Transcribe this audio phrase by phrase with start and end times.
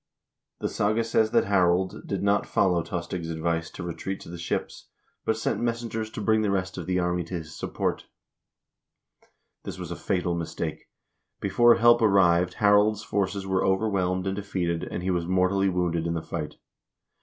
[0.61, 4.87] The saga says that Harald did not follow Tostig's advice to retreat to the ships,
[5.25, 8.07] but sent messengers to bring the rest of the army to his support.
[9.61, 10.89] This was a fatal mistake.
[11.39, 16.15] Before help arrived, Harald's forces were overwhelmed and defeated, and he was mortally wounded in
[16.15, 16.55] the fight.